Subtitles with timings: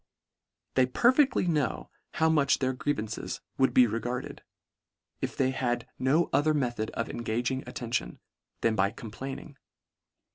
[0.73, 4.41] They perfectly know how much their grie vances would be regarded,
[5.21, 8.19] if they had no o ther method of engaging attention,
[8.61, 9.59] than by complaining.